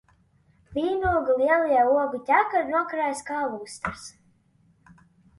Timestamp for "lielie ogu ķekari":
1.41-2.73